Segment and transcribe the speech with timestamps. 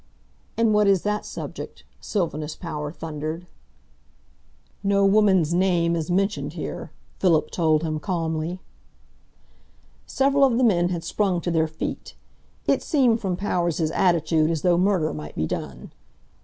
[0.57, 3.45] "And what is that subject?" Sylvanus Power thundered.
[4.83, 6.89] "No woman's name is mentioned here,"
[7.19, 8.61] Philip told him calmly.
[10.07, 12.15] Several of the men had sprung to their feet.
[12.65, 15.91] It seemed from Power's attitude as though murder might be done.